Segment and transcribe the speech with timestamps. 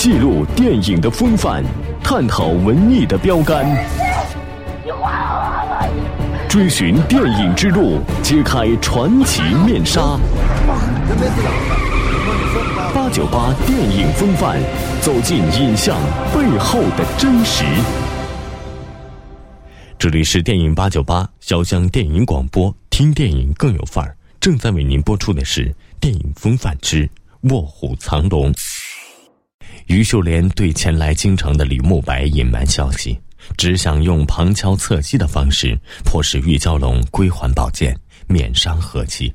[0.00, 1.62] 记录电影的风范，
[2.02, 3.66] 探讨文艺的标杆，
[6.48, 10.18] 追寻电影之路，揭开传奇面纱。
[12.94, 14.58] 八九八电影风范，
[15.02, 15.94] 走进影像
[16.34, 17.62] 背后的真实。
[19.98, 24.16] 这里是电影八九八潇湘电影广播，听电影更有范儿。
[24.40, 27.04] 正在为您播出的是电影风范之
[27.54, 28.50] 《卧虎藏龙》。
[29.90, 33.18] 于秀莲对前来京城的李慕白隐瞒消息，
[33.56, 37.92] 只想用旁敲侧击的方式迫使玉娇龙归还宝剑，
[38.28, 39.34] 免伤和气。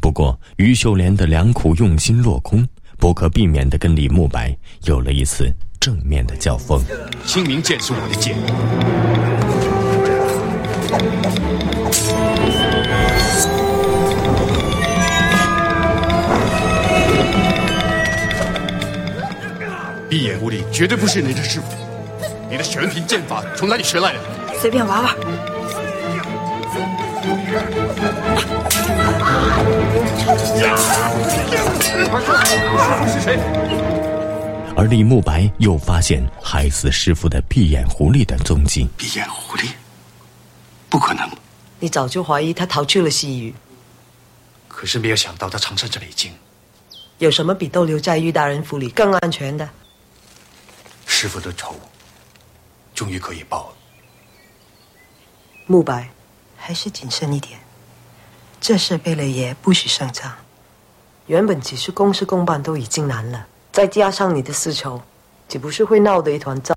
[0.00, 2.66] 不过，于秀莲的良苦用心落空，
[2.98, 4.52] 不可避免地跟李慕白
[4.86, 6.82] 有了一次正面的交锋。
[7.24, 8.36] 清明剑是我的剑。
[20.12, 21.68] 闭眼狐狸绝对不是你的师傅，
[22.50, 24.20] 你的玄品剑法从哪里学来的？
[24.60, 25.16] 随便玩玩。
[31.82, 33.38] 师傅是谁？
[34.76, 38.86] 而李慕白又发现害死师傅的闭眼狐狸的踪迹。
[38.98, 39.70] 闭眼狐狸？
[40.90, 41.26] 不可能！
[41.80, 43.54] 你早就怀疑他逃去了西域，
[44.68, 46.30] 可是没有想到他藏身这里已经。
[47.16, 49.66] 有什么比逗留在玉大人府里更安全的？
[51.22, 51.76] 师傅的仇，
[52.92, 53.76] 终于可以报了。
[55.68, 56.10] 慕白，
[56.56, 57.60] 还是谨慎一点。
[58.60, 60.36] 这事贝勒爷不许上场。
[61.28, 65.00] 原本只是公事公办都已经难了，再加上你的私仇，
[65.48, 66.74] 岂不是会闹得一团糟？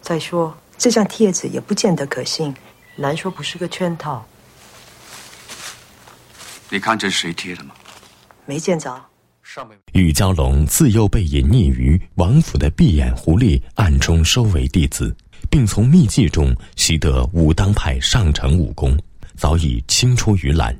[0.00, 2.54] 再说这张帖子也不见得可信，
[2.94, 4.24] 难说不是个圈套。
[6.68, 7.74] 你看这是谁贴的吗？
[8.46, 9.04] 没见着。
[9.92, 15.14] 玉娇龙自幼被隐匿于王府的闭眼狐狸暗中收为弟子，
[15.50, 18.98] 并从秘籍中习得武当派上乘武功，
[19.36, 20.74] 早已青出于蓝。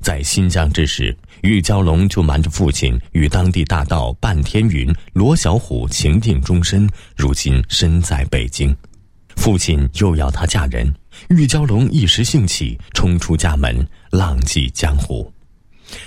[0.00, 8.76] 在新疆之时，玉娇龙就瞒着父亲与当地大盗半天云、罗小虎情定终身，如今身在北京。
[9.36, 10.92] 父亲又要她嫁人，
[11.28, 15.32] 玉娇龙一时兴起，冲出家门，浪迹江湖。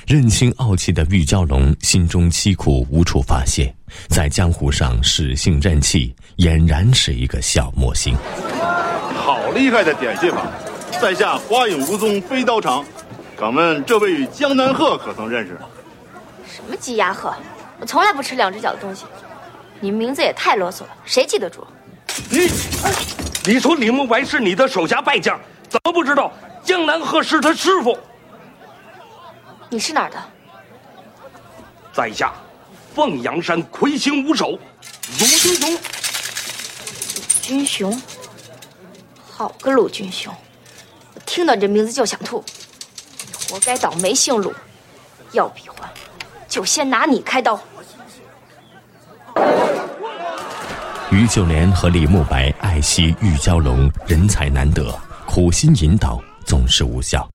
[0.08, 3.74] 任性傲气的玉娇龙心中凄苦无处发泄，
[4.10, 8.16] 在江湖上使性任气，俨然是一个小魔星。
[9.16, 10.46] 好厉害的点穴法！
[11.02, 12.86] 在下花影无踪飞刀长，
[13.38, 15.58] 敢问这位与江南鹤可曾认识？
[16.46, 17.34] 什么鸡鸭鹤？
[17.80, 19.06] 我从来不吃两只脚的东西。
[19.80, 21.66] 你名字也太啰嗦了，谁记得住？
[22.30, 22.48] 你，
[23.46, 26.32] 你说李慕白是你的手下败将，怎么不知道
[26.64, 27.98] 江南鹤是他师傅？
[29.74, 30.24] 你是哪儿的？
[31.92, 32.32] 在下
[32.94, 35.74] 凤阳山魁星五首鲁军雄。
[35.74, 35.80] 鲁
[37.42, 38.02] 军雄，
[39.32, 40.32] 好个鲁军雄！
[41.16, 42.44] 我听到你这名字就想吐。
[43.26, 44.54] 你活该倒霉姓鲁，
[45.32, 45.92] 要比划，
[46.48, 47.60] 就先拿你开刀。
[51.10, 54.96] 于秀莲和李慕白爱惜玉娇龙，人才难得，
[55.26, 57.28] 苦心引导总是无效。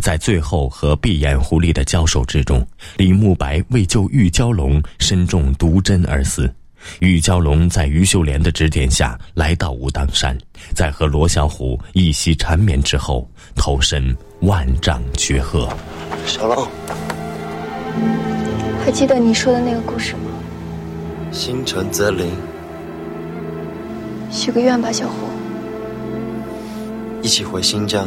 [0.00, 6.52] 在最后和闭眼狐狸的交手之中，李慕白为救玉娇龙身中毒针而死。
[7.00, 10.36] 玉娇龙在于秀莲的指点下来到武当山，
[10.74, 15.66] 在和罗小虎一夕缠绵之后，投身万丈绝壑。
[16.26, 16.68] 小龙，
[18.84, 20.20] 还记得你说的那个故事吗？
[21.32, 22.30] 心诚则灵。
[24.30, 25.14] 许个愿吧，小虎。
[27.22, 28.06] 一起回新疆。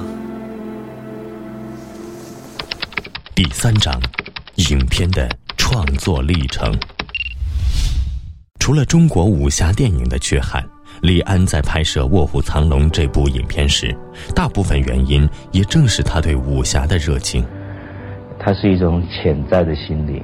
[3.38, 3.94] 第三章，
[4.72, 6.74] 影片的创作历程。
[8.60, 10.68] 除了中国武侠电影的缺憾，
[11.04, 13.96] 李安在拍摄《卧虎藏龙》这部影片时，
[14.34, 17.46] 大部分原因也正是他对武侠的热情。
[18.40, 20.24] 它是一种潜在的心理，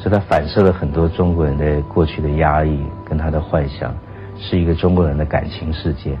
[0.00, 3.92] 是它反射了很多中国人的过去的压抑跟他的幻想，
[4.38, 6.16] 是一个中国人的感情世界。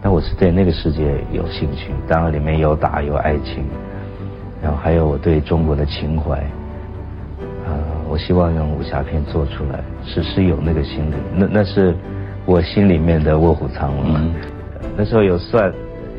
[0.00, 1.02] 那我是对那个世界
[1.32, 3.66] 有兴趣，当然里面有打有爱情。
[4.64, 6.42] 然后还有我对中国的情怀，
[7.66, 7.74] 呃，
[8.08, 11.94] 我希望用武侠片做出来，是是有那个心理，那那是
[12.46, 14.32] 我心里面的卧虎藏龙。
[14.96, 15.70] 那时候有算，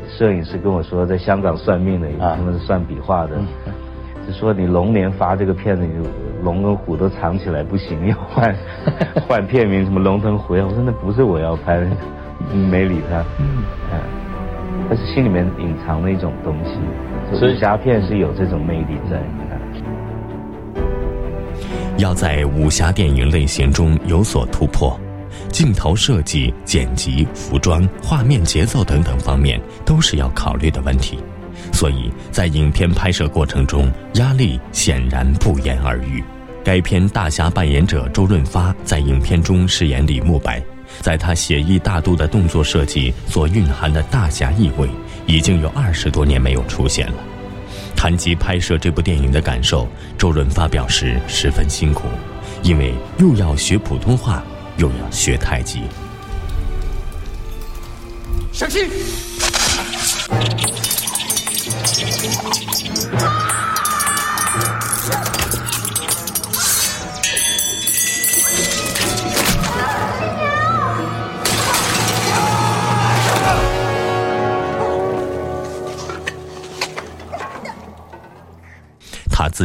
[0.08, 3.32] 摄影师跟我说，在香港算命的，他们是算笔画的，
[4.24, 6.08] 就说你龙年发这个片子，你
[6.44, 8.54] 龙跟虎都藏起来不行，要 换
[9.26, 10.62] 换片名，什么龙腾虎跃。
[10.62, 11.86] 我说那不是我要拍的，
[12.54, 13.24] 没理他。
[13.40, 13.64] 嗯，
[14.88, 16.72] 但是心里面隐藏了一种东西。
[17.32, 19.20] 武侠片是有这种魅力在。
[21.98, 25.00] 要在武侠电影类型中有所突破，
[25.48, 31.18] 镜头设计、剪辑、服装、画面节奏等等方面都是要考虑的问题，
[31.72, 36.22] 所以在影片拍摄过程中压力显然不言而喻。
[36.62, 40.62] 该片大侠扮演者周润发在影片中饰演李慕白，
[41.00, 44.88] 在他写意大度的动作设计所蕴含的大侠意味，
[45.26, 47.14] 已经有二十多年没有出现了。
[47.94, 49.88] 谈及拍摄这部电影的感受，
[50.18, 52.08] 周润发表示十分辛苦，
[52.62, 54.42] 因为又要学普通话，
[54.76, 55.82] 又要学太极。
[58.52, 58.88] 小心！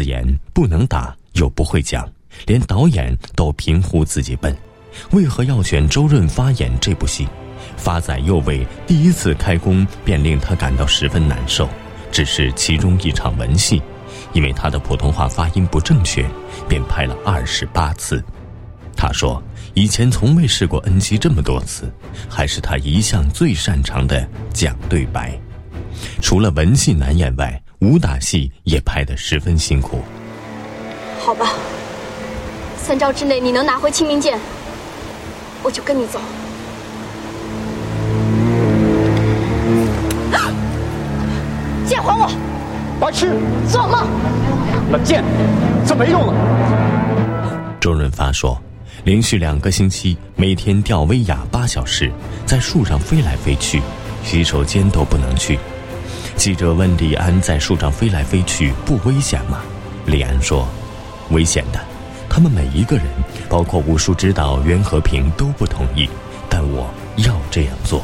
[0.01, 2.11] 自言不能打，又不会讲，
[2.47, 4.57] 连导演都评呼自己笨。
[5.11, 7.27] 为何要选周润发演这部戏？
[7.77, 11.69] 发仔又为第一次开工便令他感到十分难受，
[12.11, 13.79] 只是其中一场文戏，
[14.33, 16.27] 因为他的普通话发音不正确，
[16.67, 18.23] 便拍了二十八次。
[18.97, 19.39] 他说
[19.75, 21.93] 以前从未试过 NG 这么多次，
[22.27, 25.39] 还是他一向最擅长的讲对白。
[26.23, 30.01] 除了文戏难演外，武打戏也拍得十分辛苦。
[31.19, 31.53] 好吧，
[32.77, 34.39] 三招之内你能拿回清明剑，
[35.63, 36.19] 我就跟你走。
[41.87, 42.31] 剑还我！
[42.99, 43.35] 白痴，
[43.67, 44.07] 做梦！
[44.91, 45.23] 那剑，
[45.83, 46.33] 这没用了。
[47.79, 48.61] 周润发说，
[49.05, 52.11] 连续两个星期，每天吊威亚八小时，
[52.45, 53.81] 在树上飞来飞去，
[54.23, 55.57] 洗手间都不能去。
[56.41, 59.59] 记者问李安：“在树上飞来飞去不危险吗？”
[60.07, 60.67] 李安说
[61.29, 61.79] ：“危险的，
[62.27, 63.05] 他们每一个人，
[63.47, 66.09] 包括武术指导袁和平都不同意，
[66.49, 68.03] 但我要这样做。”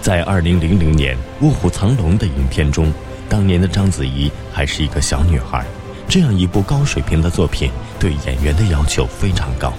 [0.00, 2.94] 在二零零零年《卧虎藏龙》的影片中，
[3.28, 5.66] 当年的章子怡还是一个小女孩。
[6.08, 9.72] 这样一部高水平的作品，对演员的要求非常高，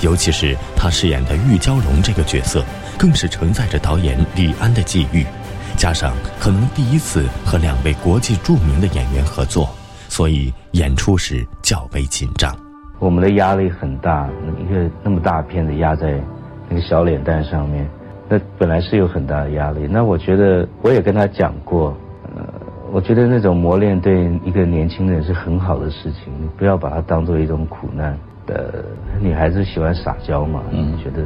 [0.00, 2.64] 尤其是她饰演的玉娇龙这个角色，
[2.96, 5.26] 更是承载着导演李安的际遇。
[5.76, 9.68] 加上可能第一次和两位国际著名的演员合作，
[10.08, 12.54] 所以演出时较为紧张。
[12.98, 14.28] 我们的压力很大，
[14.58, 16.18] 一个那么大片的压在
[16.68, 17.86] 那个小脸蛋上面，
[18.28, 19.86] 那本来是有很大的压力。
[19.90, 21.94] 那我觉得我也跟他讲过，
[22.34, 22.42] 呃，
[22.92, 28.16] 我觉得那种磨练对一个年轻人是很好的事情，你不要把它当做一种苦难。
[28.46, 28.84] 的
[29.22, 31.22] 女孩子喜欢撒娇嘛，嗯，觉得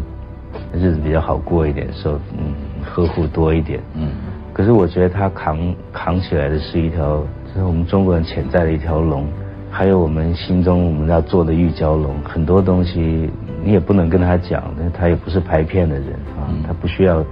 [0.72, 2.54] 日子比较好过一点，受嗯
[2.84, 4.12] 呵护多一点，嗯。
[4.58, 5.56] 可是我觉得他扛
[5.92, 9.24] 扛起来的是一条，就是我们中国人潜在的一条龙，
[9.70, 13.30] 还有我们心中我们要做的玉蛟龙，很多东西
[13.62, 17.24] 你也不能跟他讲，那他也不是拍片的人啊，他不需要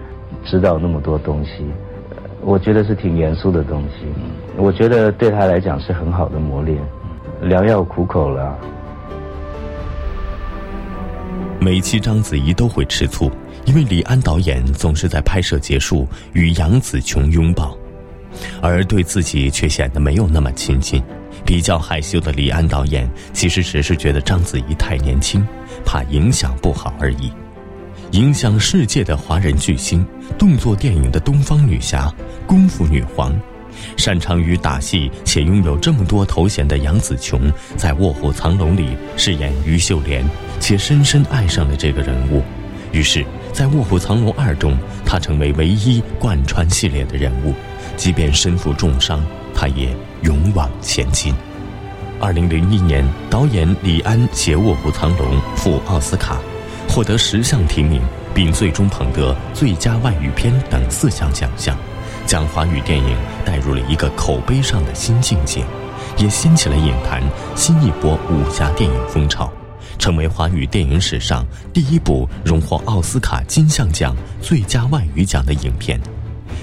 [0.44, 1.66] 知道那么多东西，
[2.42, 4.06] 我觉得是挺严肃的东西，
[4.56, 6.78] 我觉得对他来讲是很好的磨练，
[7.42, 8.56] 良药苦口了。
[11.60, 13.30] 每期章子怡都会吃醋。
[13.64, 17.76] 因为李安导演总是在拍摄结束与杨紫琼拥抱，
[18.62, 21.02] 而对自己却显得没有那么亲近。
[21.44, 25.44] 比较害羞的李安导演其实只是觉得章子怡太年轻，
[25.84, 27.32] 怕影响不好而已。
[28.12, 30.06] 影响世界的华人巨星，
[30.38, 32.12] 动作电影的东方女侠、
[32.46, 33.36] 功夫女皇，
[33.96, 40.24] 擅长于打戏且拥有这么多头衔的杨紫琼，在《卧虎藏龙》里饰演于秀莲，
[40.60, 42.42] 且深深爱上了这个人物。
[42.92, 47.52] 于是，在《卧虎藏龙二》中，她成为唯一贯穿系列的人物，
[47.96, 49.22] 即便身负重伤，
[49.54, 51.34] 她也勇往前进。
[52.18, 56.40] 二零零一年，导演李安携《卧虎藏龙》赴奥斯卡，
[56.88, 58.00] 获得十项提名，
[58.32, 61.76] 并最终捧得最佳外语片等四项奖项，
[62.26, 65.64] 将华语电影带入了一个口碑上的新境界，
[66.18, 67.22] 也掀起了影坛
[67.54, 69.50] 新一波武侠电影风潮。
[69.98, 75.98] 成为华语电影史上第一部荣获奥斯卡金像奖最佳外语奖的影片。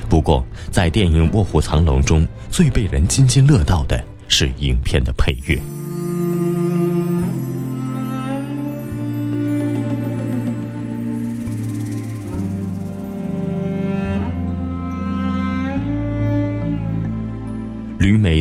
[0.08, 5.60] 不过，在电影《卧虎藏龙》中，最被人津津乐道的是影片的配乐。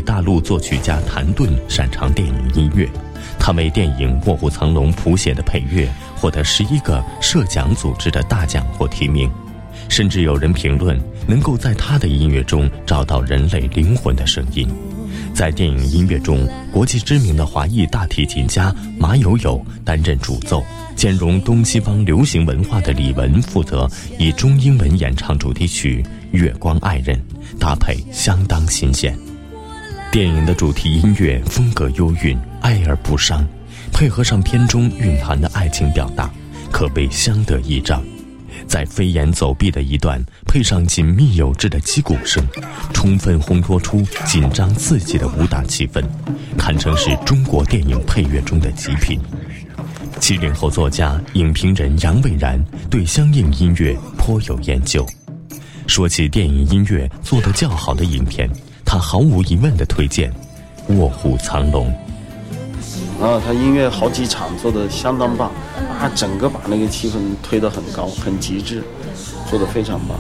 [0.03, 2.89] 大陆作曲家谭盾擅长电影音乐。
[3.39, 9.31] 他为电影《卧虎藏龙》谱写的配乐获得十一个设奖组织的大奖或提名，
[9.89, 14.69] 甚至有人评论能够在他的音乐中找到人类灵魂的声音。
[15.35, 20.63] 在电影音乐中，国际知名的华裔大提琴家马友友担任主奏，
[20.95, 27.17] 兼容东西方流行文化的李玟负责以中英文演唱主题曲《月光爱人》，
[27.59, 29.17] 搭配相当新鲜。
[30.13, 33.43] 电影的主题音乐风格幽韵，哀而不伤，
[33.95, 36.31] 配合上片中蕴含的爱情表达，
[36.71, 38.05] 可谓相得益彰。
[38.67, 42.47] 在飞檐走壁的一段，配上紧密有致的击鼓声，
[42.93, 46.05] 充分烘托出紧张刺激的武打气氛，
[46.59, 49.19] 堪称是中国电影配乐中的极品。
[50.21, 55.09] 七零后作家、影评人杨伟然对相应音乐颇有研究。
[55.87, 58.49] 说起电影音乐做得较好的影片，
[58.93, 60.31] 他毫无疑问的推荐
[60.99, 61.91] 《卧虎藏龙》。
[63.25, 65.51] 啊他音乐好几场做的相当棒，
[65.99, 68.85] 啊，整个把那个气氛推得很高，很极致，
[69.49, 70.19] 做的非常棒。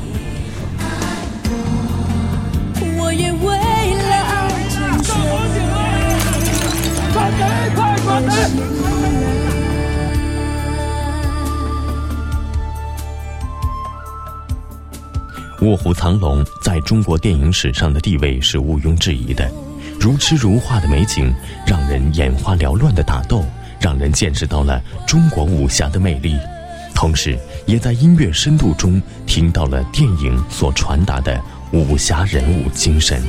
[15.62, 19.48] 卧虎藏龙》在中国电影史上的地位是毋庸置疑的。
[20.00, 21.32] 如诗如画的美景，
[21.64, 23.44] 让人眼花缭乱的打斗，
[23.80, 26.36] 让人见识到了中国武侠的魅力，
[26.96, 31.40] 同时也在音乐深度中听到了电影所传达的
[31.72, 33.22] 武侠人物精神。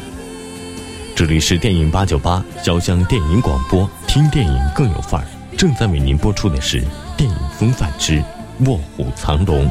[1.16, 5.28] 这里是电影八九八潇湘电影广播，听电影更有范儿。
[5.56, 6.82] 正在为您播出的是
[7.16, 8.24] 《电影风范之
[8.66, 9.70] 卧虎藏龙》。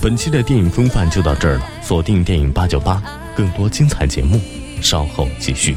[0.00, 3.02] 本期的电影风范就到这儿了，锁定电影八九八，
[3.34, 4.40] 更多精彩节目，
[4.80, 5.74] 稍后继续。